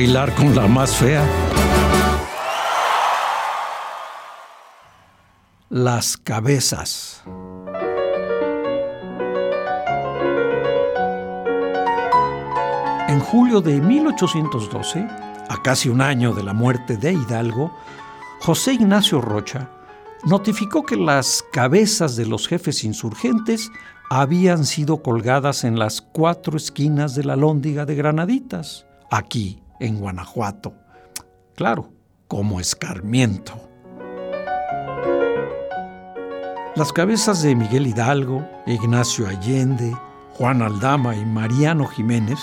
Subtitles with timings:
[0.00, 1.22] Bailar con la más fea.
[5.68, 7.22] Las cabezas.
[13.08, 15.00] En julio de 1812,
[15.50, 17.70] a casi un año de la muerte de Hidalgo,
[18.40, 19.68] José Ignacio Rocha
[20.24, 23.70] notificó que las cabezas de los jefes insurgentes
[24.08, 30.74] habían sido colgadas en las cuatro esquinas de la lóndiga de Granaditas, aquí en Guanajuato.
[31.56, 31.90] Claro,
[32.28, 33.54] como escarmiento.
[36.76, 39.94] Las cabezas de Miguel Hidalgo, Ignacio Allende,
[40.34, 42.38] Juan Aldama y Mariano Jiménez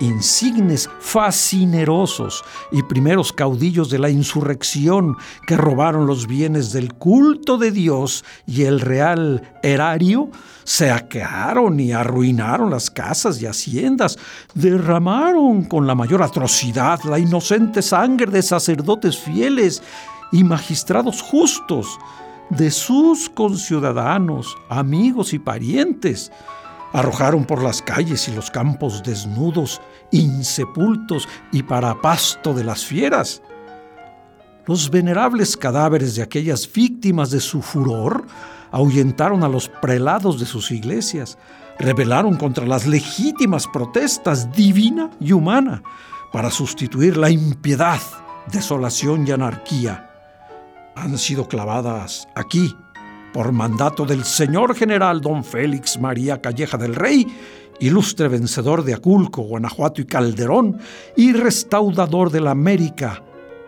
[0.00, 5.16] insignes fascinerosos y primeros caudillos de la insurrección
[5.46, 10.30] que robaron los bienes del culto de Dios y el real erario,
[10.64, 14.18] saquearon y arruinaron las casas y haciendas,
[14.54, 19.82] derramaron con la mayor atrocidad la inocente sangre de sacerdotes fieles
[20.32, 21.98] y magistrados justos,
[22.50, 26.30] de sus conciudadanos, amigos y parientes,
[26.92, 29.80] Arrojaron por las calles y los campos desnudos,
[30.12, 33.42] insepultos y para pasto de las fieras.
[34.66, 38.26] Los venerables cadáveres de aquellas víctimas de su furor
[38.72, 41.38] ahuyentaron a los prelados de sus iglesias,
[41.78, 45.82] rebelaron contra las legítimas protestas divina y humana
[46.32, 48.00] para sustituir la impiedad,
[48.50, 50.10] desolación y anarquía.
[50.96, 52.74] Han sido clavadas aquí
[53.36, 57.26] por mandato del señor general don Félix María Calleja del Rey,
[57.80, 60.78] ilustre vencedor de Aculco, Guanajuato y Calderón,
[61.18, 63.22] y restaurador de la América,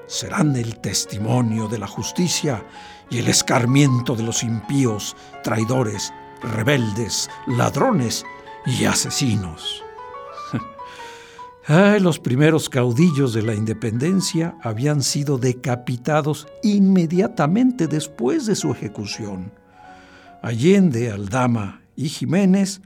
[0.07, 2.65] serán el testimonio de la justicia
[3.11, 5.15] y el escarmiento de los impíos,
[5.45, 8.25] traidores, rebeldes, ladrones
[8.65, 9.85] y asesinos.
[11.69, 19.53] Los primeros caudillos de la independencia habían sido decapitados inmediatamente después de su ejecución.
[20.41, 22.81] Allende, Aldama y Jiménez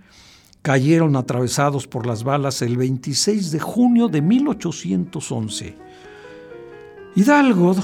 [0.62, 5.76] cayeron atravesados por las balas el 26 de junio de 1811.
[7.14, 7.76] Hidalgo,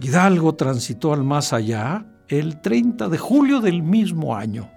[0.00, 4.75] Hidalgo transitó al más allá el 30 de julio del mismo año.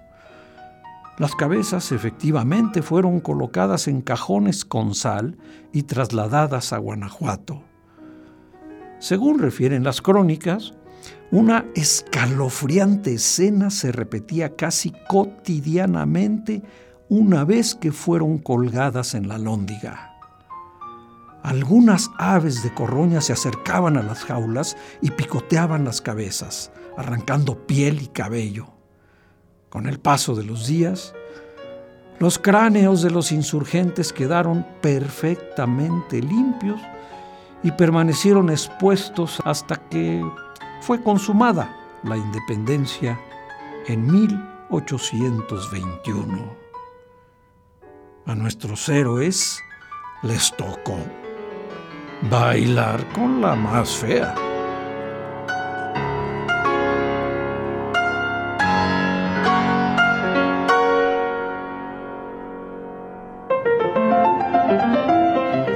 [1.20, 5.36] Las cabezas efectivamente fueron colocadas en cajones con sal
[5.70, 7.62] y trasladadas a Guanajuato.
[9.00, 10.72] Según refieren las crónicas,
[11.30, 16.62] una escalofriante escena se repetía casi cotidianamente
[17.10, 20.16] una vez que fueron colgadas en la lóndiga.
[21.42, 28.00] Algunas aves de corroña se acercaban a las jaulas y picoteaban las cabezas, arrancando piel
[28.00, 28.79] y cabello.
[29.70, 31.14] Con el paso de los días,
[32.18, 36.78] los cráneos de los insurgentes quedaron perfectamente limpios
[37.62, 40.22] y permanecieron expuestos hasta que
[40.80, 43.20] fue consumada la independencia
[43.86, 46.58] en 1821.
[48.26, 49.60] A nuestros héroes
[50.22, 50.98] les tocó
[52.28, 54.49] bailar con la más fea.